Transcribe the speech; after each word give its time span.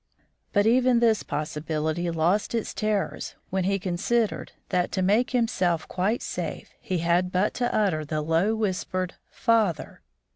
But 0.51 0.65
even 0.65 0.99
this 0.99 1.21
possibility 1.21 2.09
lost 2.09 2.55
its 2.55 2.73
terrors 2.73 3.35
when 3.51 3.65
he 3.65 3.77
considered 3.77 4.51
that 4.69 4.91
to 4.93 5.03
make 5.03 5.29
himself 5.29 5.87
quite 5.87 6.23
safe 6.23 6.73
he 6.79 6.97
had 6.97 7.31
but 7.31 7.53
to 7.61 7.71
utter 7.71 8.03
the 8.03 8.21
low 8.23 8.55
whispered 8.55 9.13
_Father! 9.31 9.99